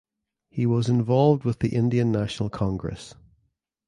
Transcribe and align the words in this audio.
He 0.49 0.65
was 0.65 0.89
involved 0.89 1.43
with 1.43 1.59
the 1.59 1.75
Indian 1.75 2.11
National 2.11 2.49
Congress. 2.49 3.13